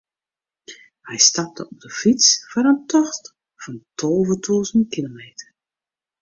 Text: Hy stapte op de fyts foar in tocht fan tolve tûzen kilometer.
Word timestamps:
Hy 1.07 1.17
stapte 1.29 1.61
op 1.71 1.77
de 1.83 1.89
fyts 1.99 2.27
foar 2.49 2.67
in 2.71 2.81
tocht 2.91 3.23
fan 3.61 3.77
tolve 3.99 4.35
tûzen 4.45 4.81
kilometer. 4.93 5.49